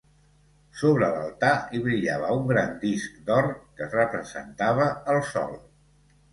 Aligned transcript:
Sobre 0.79 1.09
l'altar, 1.15 1.51
hi 1.75 1.81
brillava 1.89 2.33
un 2.39 2.49
gran 2.53 2.73
disc 2.87 3.21
d'or, 3.29 3.53
que 3.79 3.93
representava 3.95 4.91
el 5.15 5.25
Sol. 5.33 5.59